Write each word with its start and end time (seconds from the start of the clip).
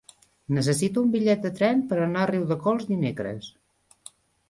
Necessito 0.55 1.03
un 1.05 1.11
bitllet 1.17 1.45
de 1.45 1.53
tren 1.61 1.85
per 1.93 2.01
anar 2.07 2.25
a 2.25 2.33
Riudecols 2.35 2.91
dimecres. 2.91 3.55